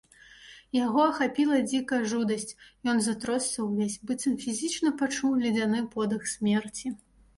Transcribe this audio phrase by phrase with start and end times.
[0.75, 2.55] Яго ахапіла дзікая жудасць,
[2.93, 6.87] ён затросся ўвесь, быццам фізічна пачуў ледзяны подых смерці.